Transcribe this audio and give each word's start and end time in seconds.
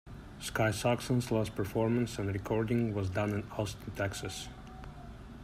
Sky 0.39 0.71
Saxon's 0.71 1.29
last 1.29 1.53
performance 1.53 2.17
and 2.17 2.33
recording 2.33 2.91
was 2.91 3.07
done 3.11 3.35
in 3.35 3.43
Austin, 3.51 3.91
Texas. 3.95 4.47